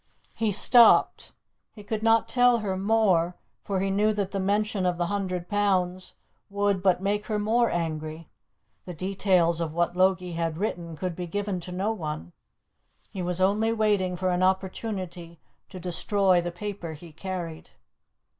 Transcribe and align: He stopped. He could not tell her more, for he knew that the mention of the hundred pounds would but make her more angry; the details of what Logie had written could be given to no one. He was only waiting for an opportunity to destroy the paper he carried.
He 0.33 0.51
stopped. 0.51 1.31
He 1.73 1.83
could 1.83 2.01
not 2.01 2.27
tell 2.27 2.57
her 2.57 2.75
more, 2.75 3.35
for 3.61 3.81
he 3.81 3.91
knew 3.91 4.13
that 4.13 4.31
the 4.31 4.39
mention 4.39 4.83
of 4.83 4.97
the 4.97 5.05
hundred 5.05 5.47
pounds 5.47 6.15
would 6.49 6.81
but 6.81 7.03
make 7.03 7.27
her 7.27 7.37
more 7.37 7.69
angry; 7.69 8.27
the 8.85 8.95
details 8.95 9.61
of 9.61 9.75
what 9.75 9.95
Logie 9.95 10.31
had 10.31 10.57
written 10.57 10.95
could 10.95 11.15
be 11.15 11.27
given 11.27 11.59
to 11.59 11.71
no 11.71 11.91
one. 11.91 12.33
He 13.11 13.21
was 13.21 13.39
only 13.39 13.71
waiting 13.71 14.15
for 14.15 14.31
an 14.31 14.41
opportunity 14.41 15.39
to 15.69 15.79
destroy 15.79 16.41
the 16.41 16.51
paper 16.51 16.93
he 16.93 17.13
carried. 17.13 17.69